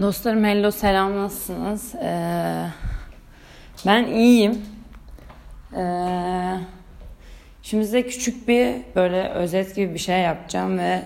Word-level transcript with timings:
Dostlarım 0.00 0.44
hello 0.44 0.70
selam 0.70 1.16
nasılsınız? 1.16 1.94
Ee, 1.94 2.66
ben 3.86 4.06
iyiyim. 4.06 4.62
Ee, 5.76 6.54
şimdi 7.62 7.84
size 7.84 8.02
küçük 8.02 8.48
bir 8.48 8.74
böyle 8.96 9.28
özet 9.28 9.76
gibi 9.76 9.94
bir 9.94 9.98
şey 9.98 10.20
yapacağım 10.20 10.78
ve 10.78 11.02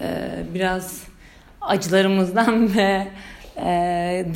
e, 0.00 0.28
biraz 0.54 1.04
acılarımızdan 1.60 2.74
ve 2.76 3.06
e, 3.56 3.66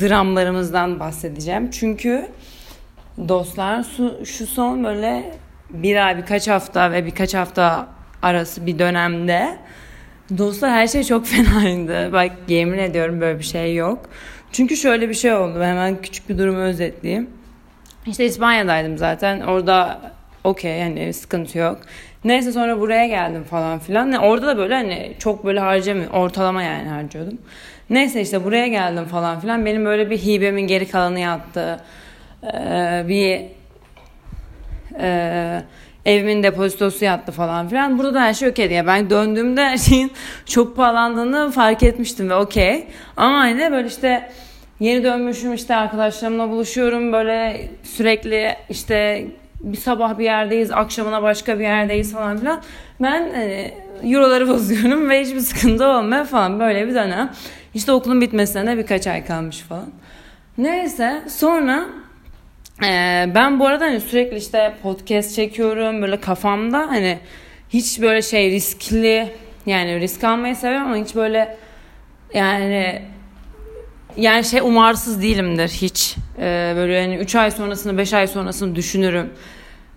dramlarımızdan 0.01 0.99
bahsedeceğim. 0.99 1.71
Çünkü 1.71 2.27
dostlar 3.27 3.83
şu, 3.83 4.25
şu 4.25 4.47
son 4.47 4.83
böyle 4.83 5.33
bir 5.69 6.05
ay 6.05 6.17
birkaç 6.17 6.47
hafta 6.47 6.91
ve 6.91 7.05
birkaç 7.05 7.33
hafta 7.33 7.87
arası 8.21 8.65
bir 8.65 8.79
dönemde 8.79 9.57
Dostlar 10.37 10.71
her 10.71 10.87
şey 10.87 11.03
çok 11.03 11.25
fenaydı. 11.27 12.13
Bak 12.13 12.31
yemin 12.47 12.77
ediyorum 12.77 13.21
böyle 13.21 13.39
bir 13.39 13.43
şey 13.43 13.75
yok. 13.75 13.99
Çünkü 14.51 14.77
şöyle 14.77 15.09
bir 15.09 15.13
şey 15.13 15.33
oldu. 15.33 15.63
Hemen 15.63 16.01
küçük 16.01 16.29
bir 16.29 16.37
durumu 16.37 16.59
özetleyeyim. 16.59 17.29
İşte 18.07 18.25
İspanya'daydım 18.25 18.97
zaten. 18.97 19.39
Orada 19.39 20.01
okey 20.43 20.79
yani 20.79 21.13
sıkıntı 21.13 21.57
yok. 21.57 21.77
Neyse 22.23 22.51
sonra 22.51 22.79
buraya 22.79 23.07
geldim 23.07 23.43
falan 23.43 23.79
filan. 23.79 24.05
Yani 24.05 24.19
orada 24.19 24.47
da 24.47 24.57
böyle 24.57 24.73
hani 24.73 25.13
çok 25.19 25.45
böyle 25.45 25.59
harcamıyor. 25.59 26.11
Ortalama 26.11 26.63
yani 26.63 26.89
harcıyordum. 26.89 27.37
Neyse 27.89 28.21
işte 28.21 28.43
buraya 28.43 28.67
geldim 28.67 29.05
falan 29.05 29.39
filan. 29.39 29.65
Benim 29.65 29.85
böyle 29.85 30.09
bir 30.09 30.17
hibemin 30.17 30.67
geri 30.67 30.87
kalanı 30.87 31.19
yattı. 31.19 31.79
Ee, 32.43 33.05
bir 33.07 33.41
e, 34.99 35.63
evimin 36.09 36.43
depozitosu 36.43 37.05
yattı 37.05 37.31
falan 37.31 37.67
filan. 37.67 37.97
Burada 37.97 38.13
da 38.13 38.21
her 38.21 38.33
şey 38.33 38.49
okey 38.49 38.69
diye. 38.69 38.87
Ben 38.87 39.09
döndüğümde 39.09 39.65
her 39.65 39.77
şeyin 39.77 40.11
çok 40.45 40.75
pahalandığını 40.75 41.51
fark 41.51 41.83
etmiştim 41.83 42.29
ve 42.29 42.35
okey. 42.35 42.87
Ama 43.17 43.47
yine 43.47 43.71
böyle 43.71 43.87
işte 43.87 44.29
yeni 44.79 45.03
dönmüşüm 45.03 45.53
işte 45.53 45.75
arkadaşlarımla 45.75 46.49
buluşuyorum 46.49 47.13
böyle 47.13 47.67
sürekli 47.83 48.55
işte 48.69 49.25
bir 49.61 49.77
sabah 49.77 50.17
bir 50.17 50.23
yerdeyiz, 50.23 50.71
akşamına 50.71 51.23
başka 51.23 51.59
bir 51.59 51.63
yerdeyiz 51.63 52.13
falan 52.13 52.37
filan. 52.37 52.61
Ben 53.01 53.21
e, 53.23 53.71
euroları 54.03 54.47
bozuyorum 54.49 55.09
ve 55.09 55.21
hiçbir 55.21 55.39
sıkıntı 55.39 55.87
olmuyor 55.87 56.25
falan 56.25 56.59
böyle 56.59 56.87
bir 56.87 56.93
dönem. 56.93 57.31
İşte 57.73 57.91
okulun 57.91 58.21
bitmesine 58.21 58.67
de 58.67 58.77
birkaç 58.77 59.07
ay 59.07 59.25
kalmış 59.25 59.59
falan. 59.59 59.89
Neyse 60.57 61.21
sonra 61.27 61.85
ee, 62.83 63.25
ben 63.35 63.59
bu 63.59 63.67
arada 63.67 63.85
hani 63.85 63.99
sürekli 63.99 64.37
işte 64.37 64.73
podcast 64.83 65.35
çekiyorum 65.35 66.01
böyle 66.01 66.19
kafamda 66.19 66.77
hani 66.77 67.19
hiç 67.69 68.01
böyle 68.01 68.21
şey 68.21 68.51
riskli 68.51 69.27
yani 69.65 69.99
risk 69.99 70.23
almayı 70.23 70.55
seviyorum 70.55 70.87
ama 70.87 71.05
hiç 71.05 71.15
böyle 71.15 71.57
yani 72.33 73.01
yani 74.17 74.45
şey 74.45 74.59
umarsız 74.59 75.21
değilimdir 75.21 75.67
hiç. 75.67 76.15
Ee, 76.39 76.73
böyle 76.75 76.93
yani 76.93 77.15
3 77.17 77.35
ay 77.35 77.51
sonrasını 77.51 77.97
5 77.97 78.13
ay 78.13 78.27
sonrasını 78.27 78.75
düşünürüm. 78.75 79.29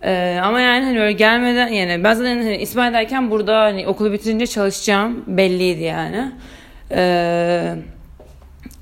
Ee, 0.02 0.40
ama 0.42 0.60
yani 0.60 0.84
hani 0.84 1.00
öyle 1.00 1.12
gelmeden 1.12 1.68
yani 1.68 2.04
ben 2.04 2.14
zaten 2.14 2.36
hani 2.36 2.56
İsmail'deyken 2.56 3.30
burada 3.30 3.60
hani 3.60 3.86
okulu 3.86 4.12
bitirince 4.12 4.46
çalışacağım 4.46 5.24
belliydi 5.26 5.82
yani. 5.82 6.32
Eee 6.90 7.74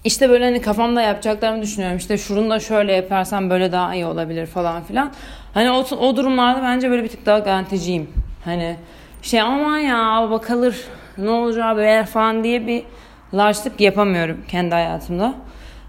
işte 0.05 0.31
böyle 0.31 0.45
hani 0.45 0.61
kafamda 0.61 1.03
yapacaklarımı 1.03 1.63
düşünüyorum. 1.63 1.97
İşte 1.97 2.19
şunu 2.19 2.51
da 2.51 2.61
şöyle 2.61 2.93
yaparsam 2.93 3.51
böyle 3.51 3.73
daha 3.73 3.95
iyi 3.95 4.07
olabilir 4.07 4.47
falan 4.47 4.83
filan. 4.83 5.13
Hani 5.55 5.71
o, 5.71 5.97
o 5.97 6.17
durumlarda 6.17 6.63
bence 6.63 6.91
böyle 6.91 7.05
bir 7.05 7.09
tık 7.09 7.27
daha 7.27 7.39
garanticiyim. 7.39 8.11
Hani 8.45 8.77
şey 9.23 9.41
aman 9.41 9.79
ya 9.79 10.29
bakalır 10.31 10.77
ne 11.19 11.31
olacağı 11.31 11.77
böyle 11.77 12.05
falan 12.05 12.45
diye 12.45 12.67
bir 12.67 12.83
large'lık 13.35 13.81
yapamıyorum 13.81 14.45
kendi 14.49 14.75
hayatımda. 14.75 15.35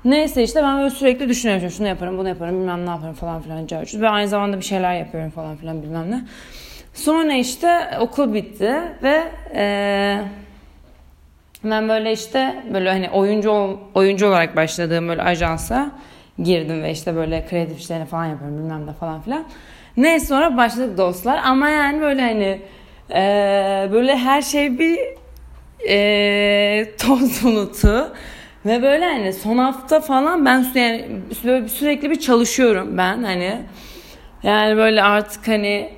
Neyse 0.06 0.44
işte 0.44 0.64
ben 0.64 0.78
böyle 0.78 0.90
sürekli 0.90 1.30
düşünüyorum. 1.30 1.70
Şunu 1.70 1.88
yaparım, 1.88 2.18
bunu 2.18 2.28
yaparım, 2.28 2.60
bilmem 2.60 2.86
ne 2.86 2.90
yaparım 2.90 3.14
falan 3.14 3.42
filan. 3.42 3.68
Ve 4.02 4.10
aynı 4.10 4.28
zamanda 4.28 4.58
bir 4.58 4.66
şeyler 4.66 4.96
yapıyorum 4.96 5.30
falan 5.32 5.56
filan 5.56 5.84
bilmem 5.84 6.12
ne. 6.12 6.22
Sonra 6.94 7.34
işte 7.34 7.88
okul 8.00 8.34
bitti 8.34 8.74
ve 9.04 9.24
eee 9.56 10.24
ben 11.64 11.90
böyle 11.90 12.12
işte 12.12 12.64
böyle 12.74 12.90
hani 12.90 13.10
oyuncu 13.10 13.80
oyuncu 13.94 14.28
olarak 14.28 14.56
başladığım 14.56 15.08
böyle 15.08 15.22
ajansa 15.22 15.92
girdim 16.40 16.84
ve 16.84 16.92
işte 16.92 17.16
böyle 17.16 17.46
kreatif 17.46 17.80
işlerini 17.80 18.06
falan 18.06 18.26
yapıyorum 18.26 18.58
bilmem 18.58 18.88
ne 18.88 18.94
falan 18.94 19.22
filan. 19.22 19.46
Neyse 19.98 20.26
sonra 20.26 20.58
başladık 20.58 20.98
dostlar 20.98 21.42
ama 21.44 21.70
yani 21.70 22.02
böyle 22.02 22.22
hani 22.22 22.62
e, 23.12 23.90
böyle 23.92 24.18
her 24.18 24.42
şey 24.42 24.80
bir 24.80 25.00
e, 25.90 26.96
toz 26.98 27.44
bulutu 27.44 28.14
ve 28.66 28.82
böyle 28.82 29.06
hani 29.06 29.34
son 29.34 29.58
hafta 29.58 30.00
falan 30.00 30.46
ben 30.46 30.66
yani 30.76 31.06
böyle 31.44 31.68
sürekli 31.68 32.10
bir 32.10 32.20
çalışıyorum 32.20 32.98
ben 32.98 33.24
hani 33.24 33.58
yani 34.44 34.78
böyle 34.78 35.04
artık 35.04 35.48
hani 35.48 35.90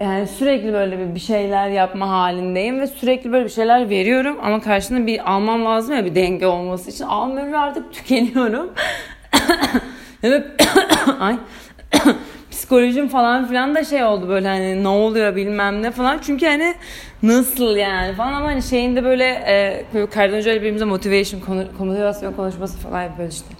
yani 0.00 0.26
sürekli 0.26 0.72
böyle 0.72 1.14
bir 1.14 1.20
şeyler 1.20 1.68
yapma 1.68 2.08
halindeyim 2.08 2.80
ve 2.80 2.86
sürekli 2.86 3.32
böyle 3.32 3.44
bir 3.44 3.50
şeyler 3.50 3.90
veriyorum 3.90 4.38
ama 4.42 4.60
karşında 4.60 5.06
bir 5.06 5.32
almam 5.32 5.64
lazım 5.64 5.94
ya 5.94 6.04
bir 6.04 6.14
denge 6.14 6.46
olması 6.46 6.90
için 6.90 7.04
almıyorum 7.04 7.52
ve 7.52 7.58
artık 7.58 7.92
tükeniyorum. 7.92 8.70
ay 11.20 11.36
psikolojim 12.50 13.08
falan 13.08 13.48
filan 13.48 13.74
da 13.74 13.84
şey 13.84 14.04
oldu 14.04 14.28
böyle 14.28 14.48
hani 14.48 14.84
ne 14.84 14.88
oluyor 14.88 15.36
bilmem 15.36 15.82
ne 15.82 15.90
falan 15.90 16.18
çünkü 16.22 16.46
hani 16.46 16.74
nasıl 17.22 17.76
yani 17.76 18.14
falan 18.14 18.32
ama 18.32 18.46
hani 18.46 18.62
şeyinde 18.62 19.04
böyle 19.04 19.24
e, 19.24 19.84
böyle 19.94 20.06
Kardan 20.06 20.36
Hoca 20.36 20.54
birbirimize 20.54 20.84
motivation 20.84 21.66
motivasyon 21.78 22.32
konuşması 22.32 22.78
falan 22.78 23.02
yapıyoruz 23.02 23.34
işte. 23.34 23.54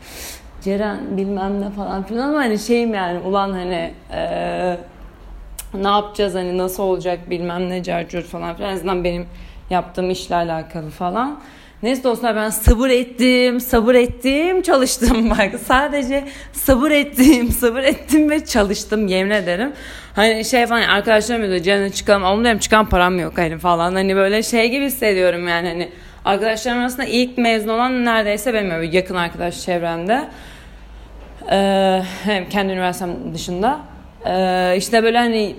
Ceren 0.63 1.17
bilmem 1.17 1.61
ne 1.61 1.71
falan 1.71 2.03
filan 2.03 2.29
ama 2.29 2.39
hani 2.39 2.59
şeyim 2.59 2.95
yani 2.95 3.19
ulan 3.19 3.53
hani 3.53 3.95
eee 4.13 4.79
ne 5.75 5.89
yapacağız 5.89 6.35
hani 6.35 6.59
nasıl 6.59 6.83
olacak 6.83 7.31
bilmem 7.31 7.71
ne 7.71 7.83
carcur 7.83 8.23
falan 8.23 8.57
filan. 8.57 8.71
En 8.71 8.75
azından 8.75 9.05
benim 9.05 9.27
yaptığım 9.71 10.11
işle 10.11 10.35
alakalı 10.35 10.91
falan. 10.91 11.41
Neyse 11.83 12.05
dostlar 12.05 12.37
ben 12.37 12.51
sabır 12.51 12.91
ettim, 12.91 13.61
sabır 13.61 13.95
ettim, 13.95 14.63
çalıştım 14.63 15.31
bak. 15.39 15.61
Sadece 15.65 16.25
sabır 16.53 16.91
ettim, 16.91 17.49
sabır 17.59 17.83
ettim 17.83 18.31
ve 18.31 18.45
çalıştım 18.45 19.07
yemin 19.07 19.31
ederim. 19.31 19.73
Hani 20.15 20.45
şey 20.45 20.67
falan 20.67 20.83
arkadaşlarım 20.83 21.51
diyor 21.51 21.63
canım 21.63 21.91
çıkalım. 21.91 22.23
Oğlum 22.23 22.45
diyorum 22.45 22.61
çıkan 22.61 22.89
param 22.89 23.19
yok 23.19 23.39
hani 23.39 23.59
falan. 23.59 23.95
Hani 23.95 24.17
böyle 24.17 24.43
şey 24.43 24.71
gibi 24.71 24.85
hissediyorum 24.85 25.49
yani 25.49 25.69
hani. 25.69 25.89
Arkadaşlarım 26.25 26.79
arasında 26.79 27.05
ilk 27.05 27.39
mezun 27.39 27.69
olan 27.69 28.05
neredeyse 28.05 28.55
benim 28.55 28.71
öyle 28.71 28.97
yakın 28.97 29.15
arkadaş 29.15 29.65
çevremde. 29.65 30.29
Ee, 31.51 32.03
hem 32.25 32.49
kendi 32.49 32.73
üniversitem 32.73 33.35
dışında. 33.35 33.81
Ee, 34.27 34.75
işte 34.77 35.03
böyle 35.03 35.19
hani 35.19 35.57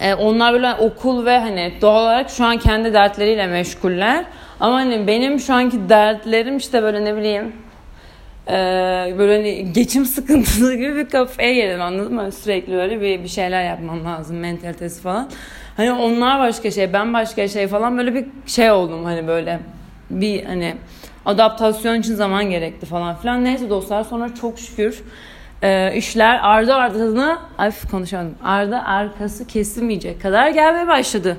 e, 0.00 0.14
onlar 0.14 0.52
böyle 0.52 0.74
okul 0.74 1.26
ve 1.26 1.38
hani 1.38 1.72
doğal 1.80 2.02
olarak 2.02 2.30
şu 2.30 2.44
an 2.44 2.58
kendi 2.58 2.92
dertleriyle 2.92 3.46
meşguller. 3.46 4.24
Ama 4.60 4.74
hani 4.74 5.06
benim 5.06 5.40
şu 5.40 5.54
anki 5.54 5.88
dertlerim 5.88 6.56
işte 6.56 6.82
böyle 6.82 7.04
ne 7.04 7.16
bileyim 7.16 7.52
e, 8.48 8.52
böyle 9.18 9.36
hani 9.36 9.72
geçim 9.72 10.04
sıkıntısı 10.06 10.74
gibi 10.74 10.96
bir 10.96 11.08
kafaya 11.08 11.54
geldim 11.54 11.80
anladın 11.80 12.14
mı? 12.14 12.32
Sürekli 12.32 12.72
böyle 12.72 13.00
bir, 13.00 13.22
bir 13.22 13.28
şeyler 13.28 13.64
yapmam 13.64 14.04
lazım 14.04 14.38
mentalitesi 14.38 15.02
falan. 15.02 15.30
Hani 15.76 15.92
onlar 15.92 16.38
başka 16.38 16.70
şey 16.70 16.92
ben 16.92 17.14
başka 17.14 17.48
şey 17.48 17.66
falan 17.66 17.98
böyle 17.98 18.14
bir 18.14 18.26
şey 18.46 18.70
oldum 18.70 19.04
hani 19.04 19.26
böyle 19.26 19.60
bir 20.10 20.44
hani 20.44 20.74
adaptasyon 21.26 22.00
için 22.00 22.14
zaman 22.14 22.50
gerekti 22.50 22.86
falan 22.86 23.16
filan. 23.16 23.44
Neyse 23.44 23.70
dostlar 23.70 24.04
sonra 24.04 24.34
çok 24.34 24.58
şükür 24.58 25.02
e, 25.62 25.92
işler 25.96 26.40
ardı 26.42 26.74
ardına 26.74 27.38
ay 27.58 27.72
konuşamadım 27.90 28.34
ardı 28.44 28.76
arkası 28.76 29.46
kesilmeyecek 29.46 30.22
kadar 30.22 30.48
gelmeye 30.48 30.86
başladı. 30.86 31.36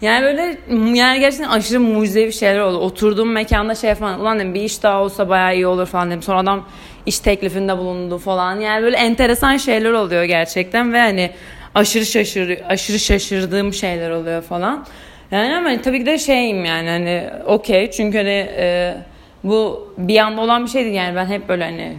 Yani 0.00 0.22
böyle 0.22 0.58
yani 0.98 1.20
gerçekten 1.20 1.48
aşırı 1.48 1.80
mucizevi 1.80 2.32
şeyler 2.32 2.60
oldu. 2.60 2.78
Oturduğum 2.78 3.32
mekanda 3.32 3.74
şey 3.74 3.94
falan 3.94 4.20
ulan 4.20 4.38
dedim 4.38 4.54
bir 4.54 4.60
iş 4.60 4.82
daha 4.82 5.02
olsa 5.02 5.28
bayağı 5.28 5.54
iyi 5.54 5.66
olur 5.66 5.86
falan 5.86 6.10
dedim. 6.10 6.22
Sonra 6.22 6.38
adam 6.38 6.68
iş 7.06 7.18
teklifinde 7.18 7.78
bulundu 7.78 8.18
falan. 8.18 8.60
Yani 8.60 8.82
böyle 8.82 8.96
enteresan 8.96 9.56
şeyler 9.56 9.90
oluyor 9.90 10.24
gerçekten 10.24 10.92
ve 10.92 11.00
hani 11.00 11.30
aşırı 11.74 12.06
şaşır 12.06 12.58
aşırı 12.68 12.98
şaşırdığım 12.98 13.72
şeyler 13.72 14.10
oluyor 14.10 14.42
falan. 14.42 14.86
Yani 15.30 15.56
ama 15.56 15.82
tabii 15.82 15.98
ki 15.98 16.06
de 16.06 16.18
şeyim 16.18 16.64
yani 16.64 16.88
hani 16.88 17.30
okey 17.46 17.90
çünkü 17.90 18.18
hani 18.18 18.48
e, 18.56 18.96
bu 19.44 19.88
bir 19.98 20.18
anda 20.18 20.40
olan 20.40 20.64
bir 20.64 20.70
şey 20.70 20.84
değil 20.84 20.94
yani 20.94 21.16
ben 21.16 21.26
hep 21.26 21.48
böyle 21.48 21.64
hani 21.64 21.96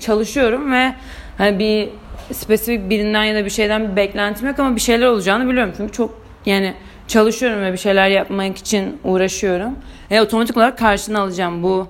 çalışıyorum 0.00 0.72
ve 0.72 0.94
hani 1.38 1.58
bir 1.58 1.88
spesifik 2.34 2.90
birinden 2.90 3.24
ya 3.24 3.34
da 3.34 3.44
bir 3.44 3.50
şeyden 3.50 3.90
bir 3.90 3.96
beklentim 3.96 4.48
yok 4.48 4.58
ama 4.58 4.76
bir 4.76 4.80
şeyler 4.80 5.06
olacağını 5.06 5.50
biliyorum. 5.50 5.72
Çünkü 5.76 5.92
çok 5.92 6.22
yani 6.46 6.74
çalışıyorum 7.08 7.62
ve 7.62 7.72
bir 7.72 7.78
şeyler 7.78 8.08
yapmak 8.08 8.58
için 8.58 9.00
uğraşıyorum. 9.04 9.78
E, 10.10 10.20
otomatik 10.20 10.56
olarak 10.56 10.78
karşını 10.78 11.20
alacağım 11.20 11.62
bu 11.62 11.88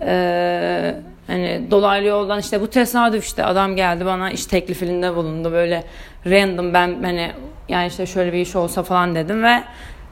e, 0.00 0.94
hani 1.26 1.66
dolaylı 1.70 2.06
yoldan 2.06 2.40
işte 2.40 2.60
bu 2.60 2.66
tesadüf 2.66 3.24
işte 3.24 3.44
adam 3.44 3.76
geldi 3.76 4.06
bana 4.06 4.30
iş 4.30 4.46
teklifinde 4.46 5.16
bulundu 5.16 5.52
böyle 5.52 5.84
random 6.26 6.74
ben 6.74 7.02
hani 7.02 7.32
yani 7.68 7.86
işte 7.86 8.06
şöyle 8.06 8.32
bir 8.32 8.38
iş 8.38 8.56
olsa 8.56 8.82
falan 8.82 9.14
dedim 9.14 9.42
ve 9.42 9.62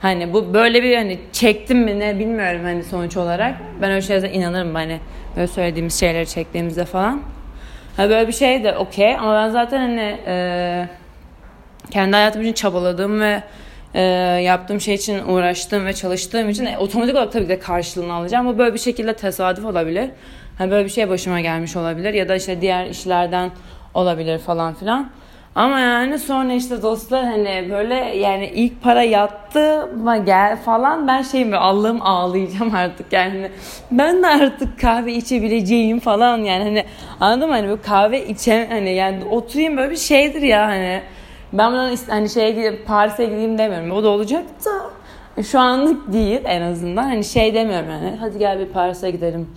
Hani 0.00 0.32
bu 0.32 0.54
böyle 0.54 0.82
bir 0.82 0.96
hani 0.96 1.18
çektim 1.32 1.78
mi 1.78 1.98
ne 1.98 2.18
bilmiyorum 2.18 2.60
hani 2.64 2.84
sonuç 2.84 3.16
olarak. 3.16 3.54
Ben 3.82 3.90
öyle 3.90 4.02
şeylere 4.02 4.32
inanırım 4.32 4.74
hani 4.74 5.00
böyle 5.36 5.46
söylediğimiz 5.46 6.00
şeyleri 6.00 6.26
çektiğimizde 6.26 6.84
falan. 6.84 7.22
Ha 7.96 8.08
böyle 8.10 8.28
bir 8.28 8.32
şey 8.32 8.64
de 8.64 8.76
okey 8.76 9.16
ama 9.16 9.34
ben 9.34 9.50
zaten 9.50 9.78
hani 9.78 10.16
e, 10.26 10.88
kendi 11.90 12.16
hayatım 12.16 12.42
için 12.42 12.52
çabaladığım 12.52 13.20
ve 13.20 13.42
e, 13.94 14.00
yaptığım 14.42 14.80
şey 14.80 14.94
için 14.94 15.28
uğraştığım 15.28 15.86
ve 15.86 15.92
çalıştığım 15.92 16.50
için 16.50 16.66
e, 16.66 16.78
otomatik 16.78 17.14
olarak 17.14 17.32
tabii 17.32 17.44
ki 17.44 17.48
de 17.48 17.58
karşılığını 17.58 18.12
alacağım. 18.12 18.46
Bu 18.46 18.58
böyle 18.58 18.74
bir 18.74 18.78
şekilde 18.78 19.12
tesadüf 19.12 19.64
olabilir. 19.64 20.10
Hani 20.58 20.70
böyle 20.70 20.84
bir 20.84 20.90
şey 20.90 21.08
başıma 21.08 21.40
gelmiş 21.40 21.76
olabilir 21.76 22.14
ya 22.14 22.28
da 22.28 22.36
işte 22.36 22.60
diğer 22.60 22.86
işlerden 22.86 23.50
olabilir 23.94 24.38
falan 24.38 24.74
filan. 24.74 25.10
Ama 25.54 25.80
yani 25.80 26.18
sonra 26.18 26.52
işte 26.52 26.82
dostlar 26.82 27.24
hani 27.24 27.68
böyle 27.70 27.94
yani 27.94 28.50
ilk 28.54 28.82
para 28.82 29.02
yattı 29.02 29.82
ama 29.82 30.16
gel 30.16 30.56
falan 30.56 31.08
ben 31.08 31.22
şey 31.22 31.44
mi 31.44 31.56
Allah'ım 31.56 32.02
ağlayacağım 32.02 32.74
artık 32.74 33.12
yani. 33.12 33.50
Ben 33.90 34.22
de 34.22 34.26
artık 34.26 34.80
kahve 34.80 35.12
içebileceğim 35.12 36.00
falan 36.00 36.38
yani 36.38 36.64
hani 36.64 36.84
anladın 37.20 37.48
mı? 37.48 37.54
Hani 37.54 37.70
bu 37.70 37.82
kahve 37.82 38.26
içem 38.26 38.68
hani 38.68 38.90
yani 38.90 39.24
oturayım 39.24 39.76
böyle 39.76 39.90
bir 39.90 39.96
şeydir 39.96 40.42
ya 40.42 40.66
hani. 40.66 41.00
Ben 41.52 41.72
buradan 41.72 41.96
hani 42.08 42.28
şeye 42.28 42.50
gidip 42.50 42.86
Paris'e 42.86 43.24
gideyim 43.24 43.58
demiyorum. 43.58 43.90
O 43.90 44.02
da 44.02 44.08
olacak 44.08 44.44
da 44.64 45.42
şu 45.42 45.60
anlık 45.60 46.12
değil 46.12 46.40
en 46.44 46.62
azından. 46.62 47.02
Hani 47.02 47.24
şey 47.24 47.54
demiyorum 47.54 47.90
yani 47.90 48.16
hadi 48.20 48.38
gel 48.38 48.58
bir 48.58 48.66
Paris'e 48.66 49.10
gidelim 49.10 49.48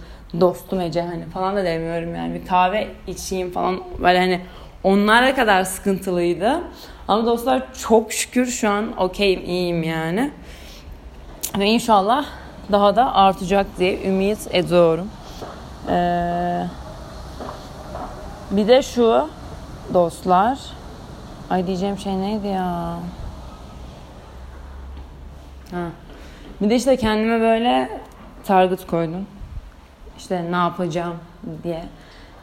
dostum 0.42 0.82
Ece 0.82 1.02
hani 1.02 1.26
falan 1.26 1.56
da 1.56 1.64
demiyorum 1.64 2.16
yani. 2.16 2.34
Bir 2.34 2.48
kahve 2.48 2.88
içeyim 3.08 3.52
falan 3.52 3.80
böyle 4.00 4.20
hani 4.20 4.40
onlara 4.84 5.36
kadar 5.36 5.64
sıkıntılıydı. 5.64 6.62
Ama 7.08 7.26
dostlar 7.26 7.74
çok 7.74 8.14
şükür 8.14 8.46
şu 8.46 8.70
an 8.70 8.98
okeyim, 8.98 9.46
iyiyim 9.46 9.84
yani. 9.84 10.32
Ve 11.60 11.66
inşallah 11.66 12.26
daha 12.72 12.96
da 12.96 13.16
artacak 13.16 13.66
diye 13.80 14.04
ümit 14.08 14.48
ediyorum. 14.52 15.10
Ee, 15.90 16.66
bir 18.52 18.68
de 18.68 18.82
şu 18.82 19.30
dostlar. 19.94 20.60
Ay 21.50 21.68
diyeceğim 21.68 21.98
şey 21.98 22.22
neydi 22.22 22.48
ya? 22.48 22.98
Ha. 25.72 25.86
Bir 26.62 26.70
de 26.70 26.76
işte 26.76 26.98
kendime 26.98 27.40
böyle 27.40 28.02
target 28.46 28.88
koydum. 28.88 29.26
İşte 30.18 30.52
ne 30.52 30.56
yapacağım 30.56 31.16
diye. 31.64 31.84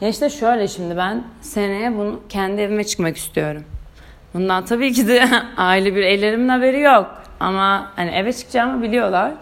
Ya 0.01 0.09
işte 0.09 0.31
şöyle 0.31 0.69
şimdi 0.69 0.97
ben 0.97 1.25
seneye 1.41 1.97
bunu 1.97 2.21
kendi 2.29 2.61
evime 2.61 2.85
çıkmak 2.85 3.17
istiyorum. 3.17 3.65
Bundan 4.35 4.65
tabii 4.65 4.93
ki 4.93 5.09
de 5.09 5.29
aile 5.57 5.95
bir 5.95 6.03
ellerimin 6.03 6.49
haberi 6.49 6.81
yok. 6.81 7.23
Ama 7.41 7.93
hani 7.97 8.11
eve 8.11 8.33
çıkacağımı 8.33 8.83
biliyorlar. 8.83 9.33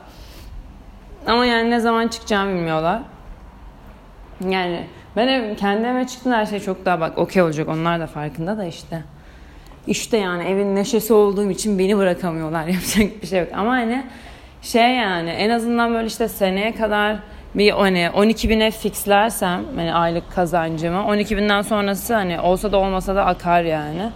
Ama 1.26 1.46
yani 1.46 1.70
ne 1.70 1.80
zaman 1.80 2.08
çıkacağımı 2.08 2.54
bilmiyorlar. 2.54 3.02
Yani 4.48 4.86
ben 5.16 5.28
ev, 5.28 5.56
kendi 5.56 5.86
evime 5.86 6.06
çıktım 6.06 6.32
her 6.32 6.46
şey 6.46 6.60
çok 6.60 6.84
daha 6.84 7.00
bak 7.00 7.18
okey 7.18 7.42
olacak. 7.42 7.68
Onlar 7.68 8.00
da 8.00 8.06
farkında 8.06 8.58
da 8.58 8.64
işte. 8.64 9.02
İşte 9.86 10.16
yani 10.16 10.44
evin 10.44 10.76
neşesi 10.76 11.12
olduğum 11.12 11.50
için 11.50 11.78
beni 11.78 11.98
bırakamıyorlar. 11.98 12.66
Yapacak 12.66 13.22
bir 13.22 13.26
şey 13.26 13.40
yok. 13.40 13.48
Ama 13.54 13.70
hani 13.70 14.06
şey 14.62 14.94
yani 14.94 15.30
en 15.30 15.50
azından 15.50 15.94
böyle 15.94 16.06
işte 16.06 16.28
seneye 16.28 16.74
kadar 16.74 17.16
bir 17.54 17.70
hani 17.70 18.10
12 18.14 18.48
bine 18.48 18.70
fixlersem 18.70 19.64
hani 19.76 19.94
aylık 19.94 20.32
kazancımı 20.32 21.06
12 21.06 21.36
binden 21.36 21.62
sonrası 21.62 22.14
hani 22.14 22.40
olsa 22.40 22.72
da 22.72 22.78
olmasa 22.78 23.16
da 23.16 23.26
akar 23.26 23.62
yani. 23.62 24.10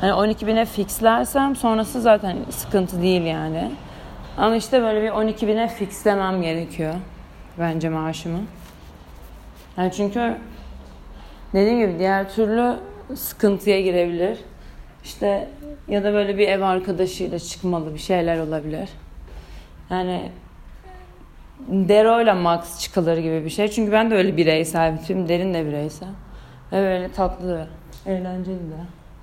Hani 0.00 0.14
12 0.14 0.46
bine 0.46 0.64
fixlersem 0.64 1.56
sonrası 1.56 2.00
zaten 2.00 2.36
sıkıntı 2.50 3.02
değil 3.02 3.22
yani. 3.22 3.70
Ama 4.38 4.56
işte 4.56 4.82
böyle 4.82 5.02
bir 5.02 5.10
12 5.10 5.48
bine 5.48 5.68
fixlemem 5.68 6.42
gerekiyor 6.42 6.94
bence 7.58 7.88
maaşımı. 7.88 8.40
Yani 9.76 9.92
çünkü 9.92 10.36
dediğim 11.52 11.78
gibi 11.78 11.98
diğer 11.98 12.30
türlü 12.30 12.76
sıkıntıya 13.14 13.80
girebilir. 13.80 14.38
İşte 15.04 15.48
ya 15.88 16.04
da 16.04 16.12
böyle 16.12 16.38
bir 16.38 16.48
ev 16.48 16.60
arkadaşıyla 16.60 17.38
çıkmalı 17.38 17.94
bir 17.94 17.98
şeyler 17.98 18.38
olabilir. 18.38 18.88
Yani 19.90 20.30
Dero 21.68 22.22
ile 22.22 22.32
Max 22.32 22.80
çıkılır 22.80 23.18
gibi 23.18 23.44
bir 23.44 23.50
şey. 23.50 23.68
Çünkü 23.68 23.92
ben 23.92 24.10
de 24.10 24.14
öyle 24.14 24.36
bireysel 24.36 24.98
bir 24.98 25.04
tüm 25.04 25.28
derin 25.28 25.54
de 25.54 25.66
bireysel. 25.66 26.08
Ve 26.72 26.76
böyle 26.76 27.12
tatlı 27.12 27.48
da, 27.48 27.66
eğlenceli 28.06 28.56
de, 28.56 28.80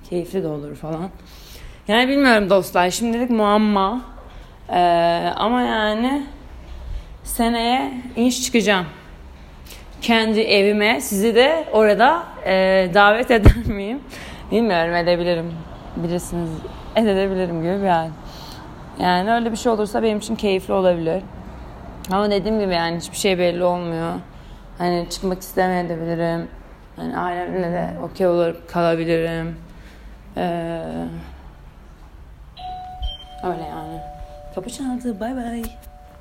keyifli 0.09 0.43
de 0.43 0.47
olur 0.47 0.75
falan. 0.75 1.09
Yani 1.87 2.09
bilmiyorum 2.09 2.49
dostlar 2.49 2.89
şimdilik 2.89 3.29
muamma. 3.29 4.01
Ee, 4.69 5.29
ama 5.35 5.61
yani 5.61 6.25
seneye 7.23 7.93
inş 8.15 8.43
çıkacağım. 8.43 8.85
Kendi 10.01 10.41
evime 10.41 11.01
sizi 11.01 11.35
de 11.35 11.65
orada 11.73 12.23
e, 12.45 12.89
davet 12.93 13.31
eder 13.31 13.65
miyim? 13.65 13.99
Bilmiyorum 14.51 14.95
edebilirim. 14.95 15.53
Bilirsiniz 15.95 16.49
edebilirim 16.95 17.61
gibi 17.61 17.81
bir 17.81 17.87
hal. 17.87 18.07
Yani 18.99 19.33
öyle 19.33 19.51
bir 19.51 19.57
şey 19.57 19.71
olursa 19.71 20.03
benim 20.03 20.17
için 20.17 20.35
keyifli 20.35 20.73
olabilir. 20.73 21.23
Ama 22.11 22.31
dediğim 22.31 22.59
gibi 22.59 22.73
yani 22.73 22.97
hiçbir 22.97 23.17
şey 23.17 23.39
belli 23.39 23.63
olmuyor. 23.63 24.13
Hani 24.77 25.07
çıkmak 25.09 25.41
istemeyebilirim. 25.41 26.47
Hani 26.95 27.17
ailemle 27.17 27.71
de 27.71 27.93
okey 28.03 28.27
olur 28.27 28.55
kalabilirim. 28.67 29.55
Ee, 30.37 30.81
öyle 33.43 33.63
yani. 33.63 33.99
Kapı 34.55 34.69
çaldı. 34.69 35.19
Bay 35.19 35.35
bay. 35.35 35.63